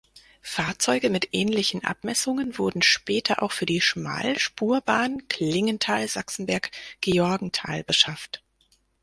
Fahrzeuge 0.41 1.11
mit 1.11 1.29
ähnlichen 1.33 1.85
Abmessungen 1.85 2.57
wurden 2.57 2.81
später 2.81 3.43
auch 3.43 3.51
für 3.51 3.67
die 3.67 3.81
Schmalspurbahn 3.81 5.27
Klingenthal–Sachsenberg-Georgenthal 5.27 7.83
beschafft. 7.83 8.41